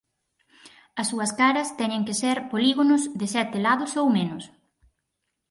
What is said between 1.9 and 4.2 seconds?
que ser polígonos de sete lados ou